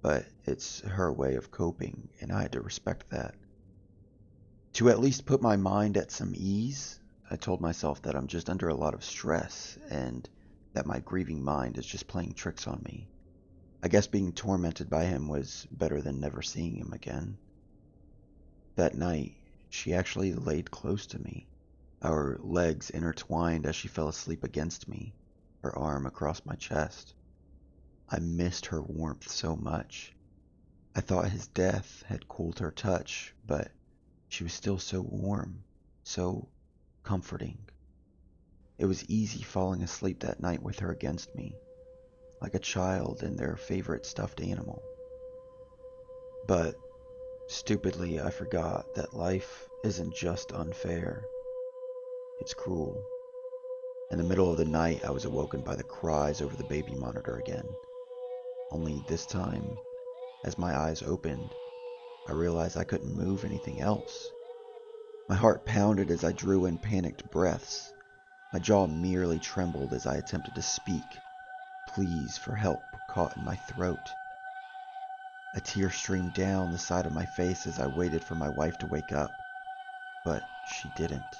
But 0.00 0.26
it's 0.44 0.80
her 0.80 1.12
way 1.12 1.34
of 1.34 1.50
coping, 1.50 2.08
and 2.20 2.30
I 2.32 2.42
had 2.42 2.52
to 2.52 2.60
respect 2.60 3.10
that. 3.10 3.34
To 4.74 4.88
at 4.90 5.00
least 5.00 5.26
put 5.26 5.42
my 5.42 5.56
mind 5.56 5.96
at 5.96 6.10
some 6.10 6.34
ease, 6.36 7.00
I 7.30 7.36
told 7.36 7.60
myself 7.60 8.02
that 8.02 8.14
I'm 8.14 8.26
just 8.26 8.48
under 8.48 8.68
a 8.68 8.74
lot 8.74 8.94
of 8.94 9.04
stress 9.04 9.76
and 9.90 10.28
that 10.72 10.86
my 10.86 11.00
grieving 11.00 11.42
mind 11.42 11.76
is 11.76 11.86
just 11.86 12.06
playing 12.06 12.34
tricks 12.34 12.66
on 12.66 12.82
me. 12.84 13.08
I 13.82 13.88
guess 13.88 14.06
being 14.06 14.32
tormented 14.32 14.88
by 14.88 15.04
him 15.04 15.28
was 15.28 15.66
better 15.70 16.00
than 16.00 16.20
never 16.20 16.42
seeing 16.42 16.76
him 16.76 16.92
again. 16.92 17.36
That 18.76 18.94
night, 18.94 19.34
she 19.68 19.92
actually 19.92 20.32
laid 20.34 20.70
close 20.70 21.06
to 21.08 21.18
me, 21.18 21.46
our 22.02 22.36
legs 22.40 22.90
intertwined 22.90 23.66
as 23.66 23.76
she 23.76 23.88
fell 23.88 24.08
asleep 24.08 24.44
against 24.44 24.88
me, 24.88 25.14
her 25.62 25.76
arm 25.78 26.06
across 26.06 26.44
my 26.44 26.54
chest. 26.56 27.14
I 28.08 28.18
missed 28.18 28.66
her 28.66 28.82
warmth 28.82 29.30
so 29.30 29.56
much. 29.56 30.14
I 30.94 31.00
thought 31.00 31.30
his 31.30 31.46
death 31.46 32.02
had 32.06 32.28
cooled 32.28 32.58
her 32.58 32.70
touch, 32.70 33.34
but 33.46 33.70
she 34.28 34.44
was 34.44 34.52
still 34.52 34.78
so 34.78 35.00
warm, 35.00 35.62
so 36.04 36.48
comforting. 37.02 37.58
It 38.78 38.86
was 38.86 39.04
easy 39.08 39.42
falling 39.42 39.82
asleep 39.82 40.20
that 40.20 40.40
night 40.40 40.62
with 40.62 40.80
her 40.80 40.90
against 40.90 41.34
me, 41.34 41.56
like 42.40 42.54
a 42.54 42.58
child 42.58 43.22
and 43.22 43.38
their 43.38 43.56
favorite 43.56 44.04
stuffed 44.04 44.40
animal. 44.40 44.82
But 46.46 46.74
stupidly, 47.48 48.20
I 48.20 48.30
forgot 48.30 48.94
that 48.96 49.14
life 49.14 49.68
isn't 49.84 50.14
just 50.14 50.52
unfair, 50.52 51.24
it's 52.42 52.54
cruel. 52.54 53.00
In 54.10 54.18
the 54.18 54.24
middle 54.24 54.50
of 54.50 54.56
the 54.56 54.64
night, 54.64 55.04
I 55.04 55.12
was 55.12 55.24
awoken 55.24 55.60
by 55.60 55.76
the 55.76 55.84
cries 55.84 56.42
over 56.42 56.56
the 56.56 56.64
baby 56.64 56.92
monitor 56.96 57.36
again. 57.36 57.68
Only 58.72 59.00
this 59.06 59.26
time, 59.26 59.78
as 60.44 60.58
my 60.58 60.76
eyes 60.76 61.04
opened, 61.04 61.54
I 62.26 62.32
realized 62.32 62.76
I 62.76 62.82
couldn't 62.82 63.16
move 63.16 63.44
anything 63.44 63.80
else. 63.80 64.28
My 65.28 65.36
heart 65.36 65.64
pounded 65.64 66.10
as 66.10 66.24
I 66.24 66.32
drew 66.32 66.64
in 66.64 66.78
panicked 66.78 67.30
breaths. 67.30 67.92
My 68.52 68.58
jaw 68.58 68.88
merely 68.88 69.38
trembled 69.38 69.92
as 69.92 70.04
I 70.04 70.16
attempted 70.16 70.56
to 70.56 70.62
speak. 70.62 71.20
Pleas 71.86 72.38
for 72.38 72.56
help 72.56 72.82
caught 73.08 73.36
in 73.36 73.44
my 73.44 73.54
throat. 73.54 74.10
A 75.54 75.60
tear 75.60 75.90
streamed 75.90 76.34
down 76.34 76.72
the 76.72 76.78
side 76.78 77.06
of 77.06 77.12
my 77.12 77.24
face 77.24 77.68
as 77.68 77.78
I 77.78 77.86
waited 77.86 78.24
for 78.24 78.34
my 78.34 78.48
wife 78.48 78.78
to 78.78 78.88
wake 78.88 79.12
up, 79.12 79.30
but 80.24 80.42
she 80.66 80.88
didn't. 80.96 81.36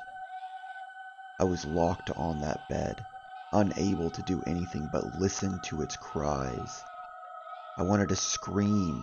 I 1.42 1.44
was 1.44 1.64
locked 1.64 2.08
on 2.12 2.38
that 2.42 2.68
bed, 2.68 3.04
unable 3.52 4.10
to 4.10 4.22
do 4.22 4.44
anything 4.46 4.88
but 4.92 5.18
listen 5.18 5.58
to 5.62 5.82
its 5.82 5.96
cries. 5.96 6.84
I 7.76 7.82
wanted 7.82 8.10
to 8.10 8.14
scream, 8.14 9.02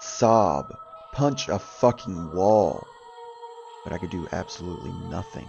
sob, 0.00 0.74
punch 1.12 1.48
a 1.48 1.60
fucking 1.60 2.32
wall 2.32 2.84
but 3.84 3.92
I 3.92 3.98
could 3.98 4.10
do 4.10 4.26
absolutely 4.32 4.90
nothing. 5.08 5.48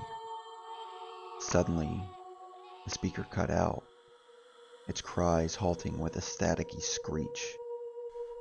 Suddenly, 1.40 2.08
the 2.86 2.92
speaker 2.92 3.24
cut 3.24 3.50
out, 3.50 3.82
its 4.88 5.02
cries 5.02 5.56
halting 5.56 6.00
with 6.00 6.18
a 6.18 6.22
staticky 6.22 6.84
screech. 6.84 7.58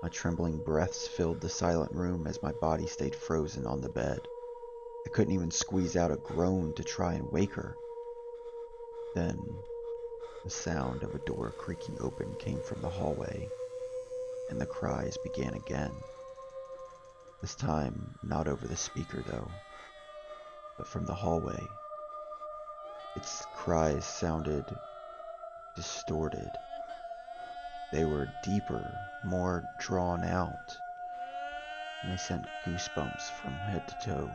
My 0.03 0.11
trembling 0.11 0.63
breaths 0.67 1.09
filled 1.09 1.41
the 1.41 1.49
silent 1.49 1.93
room 1.93 2.27
as 2.27 2.43
my 2.43 2.53
body 2.61 2.87
stayed 2.87 3.15
frozen 3.15 3.67
on 3.67 3.81
the 3.81 3.89
bed. 3.89 4.19
I 5.07 5.09
couldn't 5.09 5.33
even 5.33 5.51
squeeze 5.51 5.97
out 5.97 6.13
a 6.13 6.19
groan 6.19 6.75
to 6.75 6.85
try 6.85 7.15
and 7.15 7.33
wake 7.33 7.55
her. 7.55 7.75
Then, 9.17 9.41
the 10.45 10.51
sound 10.51 11.03
of 11.03 11.15
a 11.15 11.25
door 11.27 11.53
creaking 11.59 11.97
open 12.01 12.37
came 12.39 12.61
from 12.61 12.83
the 12.83 12.91
hallway, 12.91 13.49
and 14.51 14.61
the 14.61 14.67
cries 14.67 15.17
began 15.25 15.55
again. 15.55 15.93
This 17.41 17.55
time, 17.55 18.15
not 18.23 18.47
over 18.47 18.69
the 18.69 18.77
speaker, 18.77 19.25
though 19.27 19.51
but 20.77 20.87
from 20.87 21.07
the 21.07 21.15
hallway. 21.15 21.67
Its 23.17 23.47
cries 23.55 24.05
sounded 24.05 24.65
distorted. 25.75 26.51
They 27.93 28.05
were 28.05 28.29
deeper, 28.43 28.99
more 29.25 29.65
drawn 29.79 30.25
out, 30.25 30.77
and 32.03 32.13
they 32.13 32.19
sent 32.19 32.47
goosebumps 32.67 33.31
from 33.41 33.55
head 33.55 33.89
to 33.89 33.95
toe. 34.07 34.31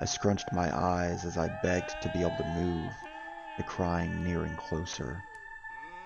I 0.00 0.04
scrunched 0.04 0.52
my 0.52 0.76
eyes 0.76 1.24
as 1.24 1.38
I 1.38 1.48
begged 1.62 1.94
to 2.02 2.10
be 2.10 2.20
able 2.20 2.36
to 2.36 2.44
move, 2.44 2.92
the 3.56 3.62
crying 3.62 4.24
nearing 4.24 4.56
closer. 4.56 5.22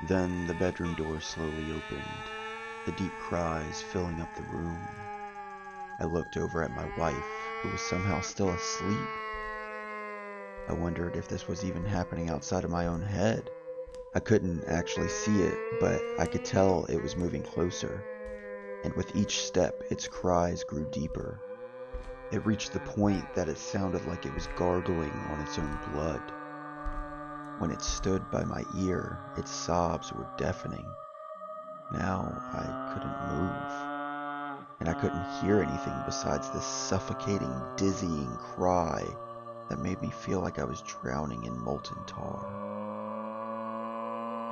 Then 0.02 0.46
the 0.46 0.54
bedroom 0.54 0.94
door 0.96 1.20
slowly 1.20 1.70
opened, 1.70 2.04
the 2.84 2.92
deep 2.92 3.12
cries 3.18 3.80
filling 3.80 4.20
up 4.20 4.34
the 4.34 4.42
room. 4.42 4.86
I 5.98 6.04
looked 6.04 6.36
over 6.36 6.62
at 6.62 6.76
my 6.76 6.84
wife, 6.98 7.24
who 7.62 7.70
was 7.70 7.80
somehow 7.80 8.20
still 8.20 8.50
asleep. 8.50 9.08
I 10.68 10.74
wondered 10.74 11.16
if 11.16 11.26
this 11.26 11.48
was 11.48 11.64
even 11.64 11.84
happening 11.84 12.28
outside 12.28 12.64
of 12.64 12.70
my 12.70 12.86
own 12.86 13.00
head. 13.00 13.50
I 14.14 14.20
couldn't 14.20 14.64
actually 14.66 15.08
see 15.08 15.42
it, 15.42 15.58
but 15.80 16.02
I 16.18 16.26
could 16.26 16.44
tell 16.44 16.84
it 16.84 17.02
was 17.02 17.16
moving 17.16 17.42
closer, 17.42 18.04
and 18.84 18.92
with 18.94 19.16
each 19.16 19.40
step, 19.40 19.82
its 19.90 20.06
cries 20.06 20.64
grew 20.64 20.84
deeper. 20.92 21.40
It 22.30 22.44
reached 22.44 22.74
the 22.74 22.80
point 22.80 23.24
that 23.34 23.48
it 23.48 23.56
sounded 23.56 24.04
like 24.04 24.26
it 24.26 24.34
was 24.34 24.46
gargling 24.48 25.12
on 25.30 25.40
its 25.40 25.58
own 25.58 25.78
blood. 25.90 26.20
When 27.58 27.70
it 27.70 27.82
stood 27.82 28.30
by 28.30 28.44
my 28.44 28.64
ear, 28.76 29.18
its 29.36 29.50
sobs 29.50 30.12
were 30.12 30.28
deafening. 30.36 30.86
Now 31.92 32.32
I 32.52 32.92
couldn't 32.92 33.36
move 33.36 33.98
and 34.80 34.88
I 34.88 34.94
couldn't 34.94 35.24
hear 35.40 35.60
anything 35.60 35.94
besides 36.06 36.50
this 36.50 36.64
suffocating, 36.64 37.52
dizzying 37.76 38.30
cry 38.54 39.04
that 39.68 39.80
made 39.80 40.00
me 40.00 40.10
feel 40.10 40.40
like 40.40 40.58
I 40.58 40.64
was 40.64 40.82
drowning 40.82 41.44
in 41.44 41.58
molten 41.58 41.98
tar. 42.06 42.46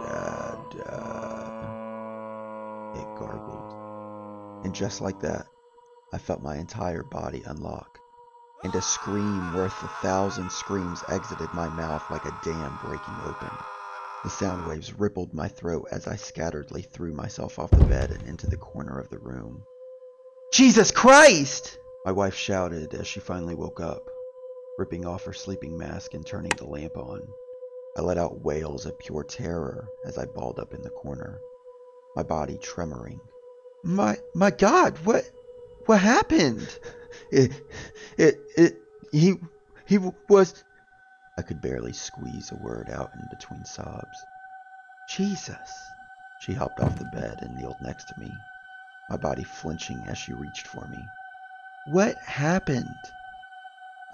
Dad, 0.03 0.59
Dad. 0.77 1.77
gargled. 3.19 4.65
And 4.65 4.75
just 4.75 5.01
like 5.01 5.21
that, 5.21 5.47
I 6.13 6.19
felt 6.19 6.43
my 6.43 6.57
entire 6.57 7.03
body 7.03 7.43
unlock, 7.47 8.01
and 8.65 8.75
a 8.75 8.83
scream 8.83 9.53
worth 9.53 9.83
a 9.83 9.89
thousand 9.89 10.51
screams 10.51 11.05
exited 11.09 11.53
my 11.55 11.69
mouth 11.71 12.11
like 12.11 12.25
a 12.25 12.33
dam 12.33 12.77
breaking 12.83 13.21
open. 13.23 13.57
The 14.25 14.31
sound 14.31 14.67
waves 14.67 14.99
rippled 14.99 15.35
my 15.35 15.49
throat 15.49 15.87
as 15.93 16.07
I 16.07 16.17
scatteredly 16.17 16.85
threw 16.85 17.13
myself 17.13 17.59
off 17.59 17.71
the 17.71 17.85
bed 17.85 18.11
and 18.11 18.29
into 18.29 18.47
the 18.49 18.57
corner 18.57 18.99
of 18.99 19.09
the 19.09 19.19
room. 19.19 19.65
Jesus 20.53 20.91
Christ! 20.91 21.79
My 22.05 22.13
wife 22.13 22.35
shouted 22.35 22.95
as 22.95 23.07
she 23.07 23.21
finally 23.21 23.55
woke 23.55 23.81
up, 23.81 24.09
ripping 24.79 25.07
off 25.07 25.25
her 25.25 25.33
sleeping 25.33 25.77
mask 25.77 26.15
and 26.15 26.27
turning 26.27 26.53
the 26.57 26.67
lamp 26.67 26.97
on. 26.97 27.21
I 27.97 28.01
let 28.03 28.19
out 28.19 28.45
wails 28.45 28.85
of 28.85 28.99
pure 28.99 29.25
terror 29.25 29.89
as 30.05 30.19
I 30.19 30.25
balled 30.25 30.59
up 30.59 30.75
in 30.75 30.83
the 30.83 30.91
corner, 30.91 31.41
my 32.15 32.23
body 32.23 32.59
tremoring. 32.59 33.21
My 33.83 34.19
my 34.35 34.51
God, 34.51 34.97
what 35.05 35.31
what 35.87 36.01
happened? 36.01 36.79
It 37.33 37.53
it 38.19 38.37
it 38.57 38.77
he 39.13 39.35
he 39.87 39.99
was 40.29 40.65
I 41.39 41.43
could 41.43 41.61
barely 41.61 41.93
squeeze 41.93 42.51
a 42.51 42.63
word 42.63 42.91
out 42.91 43.11
in 43.15 43.27
between 43.31 43.65
sobs. 43.65 44.25
Jesus. 45.09 45.93
She 46.41 46.53
hopped 46.53 46.81
off 46.81 46.99
the 46.99 47.05
bed 47.07 47.39
and 47.43 47.57
kneeled 47.57 47.81
next 47.81 48.09
to 48.09 48.21
me, 48.21 48.31
my 49.09 49.17
body 49.17 49.43
flinching 49.43 50.05
as 50.09 50.19
she 50.19 50.33
reached 50.35 50.67
for 50.67 50.87
me. 50.89 50.99
What 51.87 52.17
happened? 52.19 52.85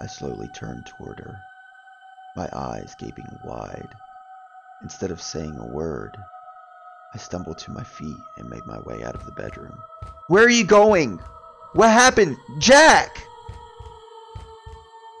I 0.01 0.07
slowly 0.07 0.47
turned 0.49 0.85
toward 0.85 1.19
her, 1.19 1.39
my 2.35 2.49
eyes 2.53 2.95
gaping 2.97 3.39
wide. 3.43 3.89
Instead 4.81 5.11
of 5.11 5.21
saying 5.21 5.57
a 5.57 5.67
word, 5.67 6.17
I 7.13 7.17
stumbled 7.17 7.57
to 7.59 7.71
my 7.71 7.83
feet 7.83 8.17
and 8.37 8.49
made 8.49 8.65
my 8.65 8.79
way 8.79 9.03
out 9.03 9.15
of 9.15 9.25
the 9.25 9.31
bedroom. 9.31 9.77
Where 10.27 10.45
are 10.45 10.49
you 10.49 10.65
going? 10.65 11.19
What 11.73 11.89
happened? 11.89 12.37
Jack! 12.59 13.25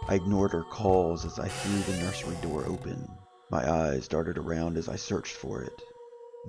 I 0.07 0.15
ignored 0.15 0.51
her 0.51 0.63
calls 0.63 1.25
as 1.25 1.39
I 1.39 1.47
threw 1.47 1.79
the 1.93 2.01
nursery 2.03 2.35
door 2.41 2.63
open. 2.67 3.09
My 3.49 3.67
eyes 3.69 4.07
darted 4.07 4.37
around 4.37 4.77
as 4.77 4.87
I 4.87 4.95
searched 4.95 5.35
for 5.35 5.63
it, 5.63 5.81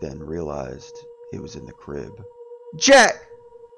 then 0.01 0.19
realized 0.19 0.95
it 1.33 1.41
was 1.41 1.57
in 1.57 1.65
the 1.65 1.73
crib. 1.73 2.13
Jack! 2.77 3.15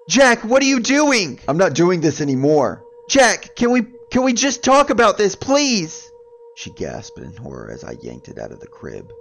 Jack, 0.08 0.42
what 0.44 0.62
are 0.62 0.66
you 0.66 0.80
doing? 0.80 1.38
I'm 1.46 1.58
not 1.58 1.74
doing 1.74 2.00
this 2.00 2.20
anymore. 2.20 2.82
Jack, 3.08 3.54
can 3.54 3.70
we 3.70 3.82
can 4.10 4.24
we 4.24 4.32
just 4.32 4.64
talk 4.64 4.90
about 4.90 5.18
this, 5.18 5.36
please? 5.36 6.10
She 6.56 6.70
gasped 6.70 7.18
in 7.18 7.36
horror 7.36 7.70
as 7.70 7.84
I 7.84 7.96
yanked 8.02 8.28
it 8.28 8.38
out 8.38 8.52
of 8.52 8.60
the 8.60 8.66
crib. 8.66 9.12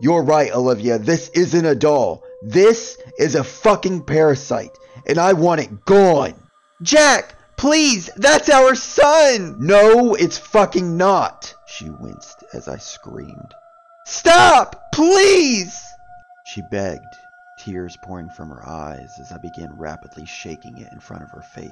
You're 0.00 0.22
right, 0.22 0.52
Olivia. 0.52 0.98
This 0.98 1.28
isn't 1.30 1.64
a 1.64 1.74
doll. 1.74 2.24
This 2.42 2.96
is 3.18 3.34
a 3.34 3.44
fucking 3.44 4.04
parasite, 4.04 4.76
and 5.06 5.18
I 5.18 5.32
want 5.32 5.60
it 5.60 5.84
gone. 5.84 6.34
Jack, 6.82 7.34
please, 7.56 8.10
that's 8.16 8.48
our 8.48 8.74
son. 8.74 9.56
No, 9.58 10.14
it's 10.14 10.38
fucking 10.38 10.96
not. 10.96 11.54
She 11.66 11.90
winced 11.90 12.44
as 12.52 12.68
I 12.68 12.78
screamed. 12.78 13.54
Stop, 14.06 14.92
please. 14.92 15.84
She 16.46 16.62
begged, 16.70 17.14
tears 17.58 17.96
pouring 18.02 18.30
from 18.30 18.50
her 18.50 18.66
eyes 18.66 19.10
as 19.20 19.30
I 19.30 19.38
began 19.38 19.76
rapidly 19.76 20.26
shaking 20.26 20.78
it 20.78 20.92
in 20.92 21.00
front 21.00 21.22
of 21.22 21.30
her 21.30 21.42
face. 21.42 21.70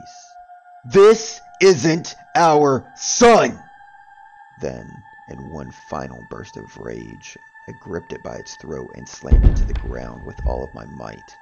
This 0.85 1.41
isn't 1.61 2.15
our 2.37 2.87
son! 2.97 3.59
Then, 4.61 4.89
in 5.29 5.53
one 5.53 5.71
final 5.91 6.25
burst 6.31 6.57
of 6.57 6.79
rage, 6.79 7.37
I 7.69 7.73
gripped 7.81 8.13
it 8.13 8.23
by 8.23 8.37
its 8.37 8.57
throat 8.57 8.91
and 8.95 9.09
slammed 9.09 9.45
it 9.45 9.57
to 9.57 9.65
the 9.65 9.75
ground 9.75 10.25
with 10.25 10.37
all 10.47 10.65
of 10.65 10.73
my 10.75 10.85
might. 10.87 11.37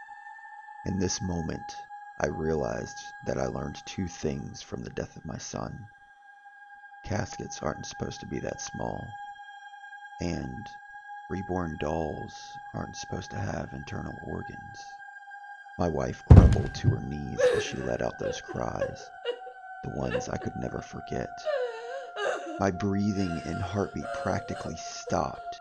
In 0.86 1.00
this 1.00 1.20
moment, 1.20 1.76
I 2.20 2.28
realized 2.28 3.12
that 3.24 3.38
I 3.38 3.46
learned 3.46 3.84
two 3.86 4.06
things 4.06 4.62
from 4.62 4.84
the 4.84 4.90
death 4.90 5.16
of 5.16 5.26
my 5.26 5.36
son. 5.36 5.84
Caskets 7.04 7.60
aren't 7.60 7.86
supposed 7.86 8.20
to 8.20 8.26
be 8.26 8.38
that 8.38 8.60
small, 8.60 9.12
and 10.20 10.70
reborn 11.28 11.76
dolls 11.80 12.56
aren't 12.72 12.94
supposed 12.94 13.32
to 13.32 13.36
have 13.36 13.72
internal 13.72 14.14
organs. 14.22 14.84
My 15.76 15.88
wife 15.88 16.22
crumbled 16.30 16.72
to 16.76 16.90
her 16.90 17.00
knees 17.00 17.40
as 17.56 17.64
she 17.64 17.78
let 17.78 18.00
out 18.00 18.20
those 18.20 18.40
cries, 18.40 19.10
the 19.82 19.90
ones 19.90 20.28
I 20.28 20.36
could 20.36 20.54
never 20.54 20.80
forget. 20.80 21.30
My 22.60 22.70
breathing 22.70 23.42
and 23.44 23.60
heartbeat 23.60 24.06
practically 24.22 24.76
stopped, 24.76 25.60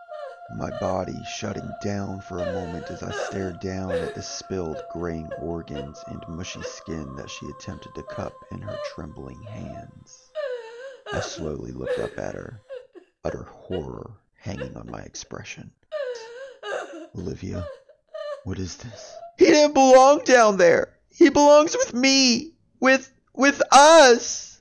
my 0.54 0.70
body 0.78 1.18
shutting 1.24 1.68
down 1.82 2.20
for 2.20 2.38
a 2.38 2.52
moment 2.52 2.90
as 2.90 3.02
I 3.02 3.10
stared 3.10 3.60
down 3.60 3.90
at 3.90 4.14
the 4.14 4.22
spilled 4.22 4.80
graying 4.92 5.30
organs 5.40 6.02
and 6.06 6.22
mushy 6.28 6.62
skin 6.62 7.16
that 7.16 7.30
she 7.30 7.46
attempted 7.46 7.94
to 7.94 8.02
cup 8.04 8.32
in 8.52 8.60
her 8.60 8.78
trembling 8.94 9.42
hands. 9.42 10.30
I 11.12 11.20
slowly 11.20 11.72
looked 11.72 11.98
up 11.98 12.16
at 12.18 12.34
her, 12.34 12.60
utter 13.24 13.44
horror 13.50 14.12
hanging 14.34 14.76
on 14.76 14.90
my 14.90 15.00
expression. 15.00 15.72
Olivia, 17.16 17.66
what 18.44 18.58
is 18.58 18.76
this? 18.76 19.16
He 19.38 19.46
didn't 19.46 19.74
belong 19.74 20.20
down 20.24 20.56
there. 20.56 20.94
He 21.08 21.30
belongs 21.30 21.76
with 21.76 21.92
me. 21.94 22.52
With 22.78 23.10
with 23.34 23.62
us. 23.72 24.55